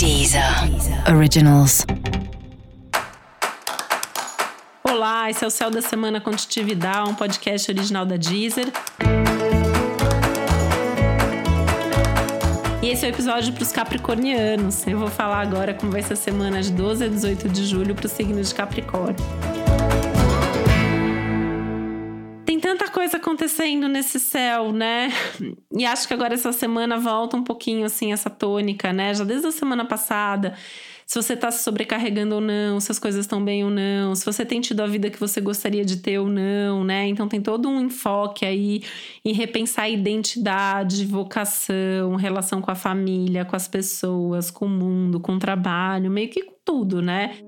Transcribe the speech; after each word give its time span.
Deezer 0.00 0.42
Originals. 1.14 1.84
Olá, 4.82 5.28
esse 5.28 5.44
é 5.44 5.46
o 5.46 5.50
Céu 5.50 5.70
da 5.70 5.82
Semana 5.82 6.18
Contitividade, 6.18 7.10
um 7.10 7.14
podcast 7.14 7.70
original 7.70 8.06
da 8.06 8.16
Deezer. 8.16 8.72
E 12.82 12.88
esse 12.88 13.04
é 13.04 13.10
o 13.10 13.12
episódio 13.12 13.52
para 13.52 13.62
os 13.62 13.72
capricornianos. 13.72 14.86
Eu 14.86 14.98
vou 15.00 15.08
falar 15.08 15.42
agora 15.42 15.74
como 15.74 15.92
vai 15.92 16.00
ser 16.00 16.14
a 16.14 16.16
semana 16.16 16.62
de 16.62 16.72
12 16.72 17.04
a 17.04 17.08
18 17.08 17.48
de 17.50 17.66
julho 17.66 17.94
para 17.94 18.06
o 18.06 18.08
signo 18.08 18.42
de 18.42 18.54
Capricórnio. 18.54 19.16
Coisa 22.90 23.16
acontecendo 23.16 23.88
nesse 23.88 24.18
céu, 24.20 24.72
né? 24.72 25.10
E 25.72 25.84
acho 25.84 26.06
que 26.06 26.14
agora 26.14 26.34
essa 26.34 26.52
semana 26.52 26.98
volta 26.98 27.36
um 27.36 27.44
pouquinho 27.44 27.86
assim 27.86 28.12
essa 28.12 28.28
tônica, 28.28 28.92
né? 28.92 29.14
Já 29.14 29.24
desde 29.24 29.46
a 29.46 29.52
semana 29.52 29.84
passada, 29.84 30.54
se 31.06 31.20
você 31.20 31.36
tá 31.36 31.50
se 31.50 31.64
sobrecarregando 31.64 32.36
ou 32.36 32.40
não, 32.40 32.78
se 32.78 32.92
as 32.92 32.98
coisas 32.98 33.24
estão 33.24 33.44
bem 33.44 33.64
ou 33.64 33.70
não, 33.70 34.14
se 34.14 34.24
você 34.24 34.44
tem 34.44 34.60
tido 34.60 34.80
a 34.80 34.86
vida 34.86 35.10
que 35.10 35.18
você 35.18 35.40
gostaria 35.40 35.84
de 35.84 35.96
ter 35.96 36.18
ou 36.18 36.28
não, 36.28 36.84
né? 36.84 37.08
Então 37.08 37.26
tem 37.26 37.40
todo 37.40 37.68
um 37.68 37.80
enfoque 37.80 38.44
aí 38.44 38.82
em 39.24 39.32
repensar 39.32 39.88
identidade, 39.88 41.04
vocação, 41.06 42.16
relação 42.16 42.60
com 42.60 42.70
a 42.70 42.76
família, 42.76 43.44
com 43.44 43.56
as 43.56 43.66
pessoas, 43.66 44.50
com 44.50 44.66
o 44.66 44.68
mundo, 44.68 45.18
com 45.18 45.32
o 45.32 45.38
trabalho, 45.38 46.10
meio 46.10 46.28
que 46.28 46.42
com 46.42 46.54
tudo, 46.64 47.02
né? 47.02 47.38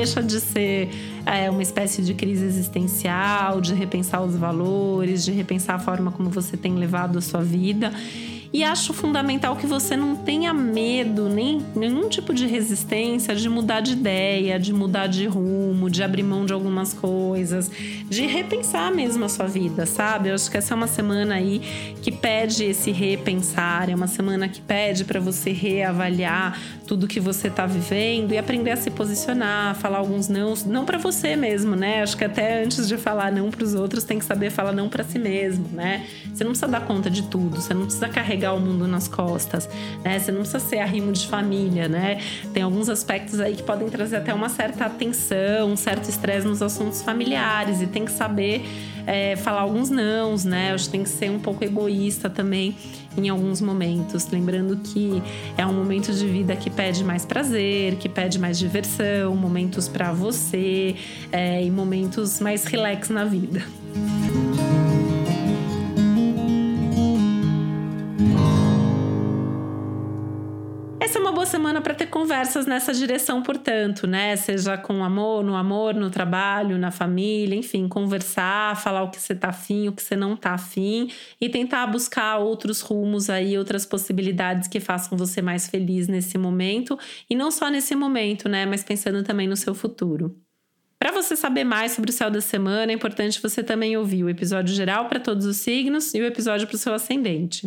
Deixa 0.00 0.22
de 0.22 0.40
ser 0.40 0.88
é, 1.26 1.50
uma 1.50 1.62
espécie 1.62 2.00
de 2.00 2.14
crise 2.14 2.44
existencial, 2.46 3.60
de 3.60 3.74
repensar 3.74 4.22
os 4.22 4.34
valores, 4.34 5.24
de 5.24 5.30
repensar 5.30 5.76
a 5.76 5.78
forma 5.78 6.10
como 6.10 6.30
você 6.30 6.56
tem 6.56 6.74
levado 6.74 7.18
a 7.18 7.20
sua 7.20 7.42
vida. 7.42 7.92
E 8.52 8.64
acho 8.64 8.92
fundamental 8.92 9.54
que 9.54 9.66
você 9.66 9.96
não 9.96 10.16
tenha 10.16 10.52
medo, 10.52 11.28
nem 11.28 11.64
nenhum 11.74 12.08
tipo 12.08 12.34
de 12.34 12.46
resistência 12.46 13.34
de 13.34 13.48
mudar 13.48 13.80
de 13.80 13.92
ideia, 13.92 14.58
de 14.58 14.72
mudar 14.72 15.06
de 15.06 15.24
rumo, 15.26 15.88
de 15.88 16.02
abrir 16.02 16.24
mão 16.24 16.44
de 16.44 16.52
algumas 16.52 16.92
coisas, 16.92 17.70
de 18.08 18.26
repensar 18.26 18.92
mesmo 18.92 19.24
a 19.24 19.28
sua 19.28 19.46
vida, 19.46 19.86
sabe? 19.86 20.30
Eu 20.30 20.34
acho 20.34 20.50
que 20.50 20.56
essa 20.56 20.74
é 20.74 20.76
uma 20.76 20.88
semana 20.88 21.36
aí 21.36 21.60
que 22.02 22.10
pede 22.10 22.64
esse 22.64 22.90
repensar, 22.90 23.88
é 23.88 23.94
uma 23.94 24.08
semana 24.08 24.48
que 24.48 24.60
pede 24.60 25.04
para 25.04 25.20
você 25.20 25.52
reavaliar 25.52 26.58
tudo 26.88 27.06
que 27.06 27.20
você 27.20 27.46
está 27.46 27.66
vivendo 27.66 28.32
e 28.32 28.38
aprender 28.38 28.72
a 28.72 28.76
se 28.76 28.90
posicionar, 28.90 29.76
falar 29.76 29.98
alguns 29.98 30.28
não, 30.28 30.54
não 30.66 30.84
para 30.84 30.98
você 30.98 31.36
mesmo, 31.36 31.76
né? 31.76 32.02
Acho 32.02 32.16
que 32.16 32.24
até 32.24 32.64
antes 32.64 32.88
de 32.88 32.96
falar 32.96 33.30
não 33.30 33.48
para 33.48 33.62
os 33.62 33.76
outros, 33.76 34.02
tem 34.02 34.18
que 34.18 34.24
saber 34.24 34.50
falar 34.50 34.72
não 34.72 34.88
para 34.88 35.04
si 35.04 35.20
mesmo, 35.20 35.68
né? 35.72 36.04
Você 36.34 36.42
não 36.42 36.50
precisa 36.50 36.66
dar 36.66 36.80
conta 36.80 37.08
de 37.08 37.22
tudo, 37.22 37.60
você 37.60 37.72
não 37.72 37.84
precisa 37.84 38.08
carregar 38.08 38.39
o 38.48 38.60
mundo 38.60 38.86
nas 38.86 39.08
costas, 39.08 39.68
né? 40.04 40.18
Você 40.18 40.30
não 40.30 40.40
precisa 40.40 40.60
ser 40.60 40.78
arrimo 40.78 41.12
de 41.12 41.26
família, 41.26 41.88
né? 41.88 42.20
Tem 42.52 42.62
alguns 42.62 42.88
aspectos 42.88 43.40
aí 43.40 43.54
que 43.54 43.62
podem 43.62 43.88
trazer 43.88 44.16
até 44.16 44.32
uma 44.32 44.48
certa 44.48 44.86
atenção, 44.86 45.70
um 45.70 45.76
certo 45.76 46.08
estresse 46.08 46.46
nos 46.46 46.62
assuntos 46.62 47.02
familiares 47.02 47.80
e 47.82 47.86
tem 47.86 48.04
que 48.04 48.12
saber 48.12 48.64
é, 49.06 49.36
falar 49.36 49.62
alguns 49.62 49.90
nãos, 49.90 50.44
né? 50.44 50.72
Acho 50.72 50.84
que 50.84 50.90
tem 50.92 51.02
que 51.02 51.08
ser 51.08 51.30
um 51.30 51.38
pouco 51.38 51.64
egoísta 51.64 52.30
também 52.30 52.76
em 53.16 53.28
alguns 53.28 53.60
momentos. 53.60 54.28
Lembrando 54.30 54.76
que 54.76 55.22
é 55.56 55.66
um 55.66 55.72
momento 55.72 56.12
de 56.12 56.26
vida 56.26 56.54
que 56.56 56.70
pede 56.70 57.04
mais 57.04 57.24
prazer, 57.24 57.96
que 57.96 58.08
pede 58.08 58.38
mais 58.38 58.58
diversão, 58.58 59.34
momentos 59.34 59.88
para 59.88 60.12
você 60.12 60.94
é, 61.32 61.64
e 61.64 61.70
momentos 61.70 62.40
mais 62.40 62.64
relax 62.64 63.08
na 63.08 63.24
vida. 63.24 63.62
Semana 71.50 71.80
para 71.80 71.94
ter 71.94 72.06
conversas 72.06 72.64
nessa 72.64 72.92
direção, 72.92 73.42
portanto, 73.42 74.06
né? 74.06 74.36
Seja 74.36 74.78
com 74.78 75.02
amor, 75.02 75.42
no 75.42 75.56
amor, 75.56 75.94
no 75.94 76.08
trabalho, 76.10 76.78
na 76.78 76.92
família, 76.92 77.56
enfim, 77.56 77.88
conversar, 77.88 78.76
falar 78.76 79.02
o 79.02 79.10
que 79.10 79.20
você 79.20 79.34
tá 79.34 79.48
afim, 79.48 79.88
o 79.88 79.92
que 79.92 80.02
você 80.02 80.14
não 80.14 80.36
tá 80.36 80.52
afim 80.52 81.10
e 81.40 81.48
tentar 81.48 81.86
buscar 81.88 82.38
outros 82.38 82.80
rumos 82.80 83.28
aí, 83.28 83.58
outras 83.58 83.84
possibilidades 83.84 84.68
que 84.68 84.78
façam 84.78 85.18
você 85.18 85.42
mais 85.42 85.66
feliz 85.66 86.06
nesse 86.06 86.38
momento 86.38 86.96
e 87.28 87.34
não 87.34 87.50
só 87.50 87.68
nesse 87.68 87.96
momento, 87.96 88.48
né? 88.48 88.64
Mas 88.64 88.84
pensando 88.84 89.22
também 89.24 89.48
no 89.48 89.56
seu 89.56 89.74
futuro. 89.74 90.36
Para 90.98 91.10
você 91.10 91.34
saber 91.34 91.64
mais 91.64 91.92
sobre 91.92 92.10
o 92.10 92.12
céu 92.12 92.30
da 92.30 92.40
semana, 92.40 92.92
é 92.92 92.94
importante 92.94 93.42
você 93.42 93.62
também 93.62 93.96
ouvir 93.96 94.22
o 94.22 94.28
episódio 94.28 94.74
geral 94.74 95.08
para 95.08 95.18
todos 95.18 95.46
os 95.46 95.56
signos 95.56 96.14
e 96.14 96.20
o 96.20 96.26
episódio 96.26 96.66
para 96.66 96.76
o 96.76 96.78
seu 96.78 96.94
ascendente. 96.94 97.66